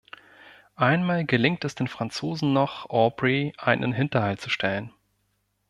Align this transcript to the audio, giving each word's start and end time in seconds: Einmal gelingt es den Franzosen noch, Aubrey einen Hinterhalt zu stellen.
Einmal 0.77 1.25
gelingt 1.25 1.63
es 1.63 1.75
den 1.75 1.87
Franzosen 1.87 2.53
noch, 2.53 2.89
Aubrey 2.89 3.53
einen 3.59 3.93
Hinterhalt 3.93 4.41
zu 4.41 4.49
stellen. 4.49 4.91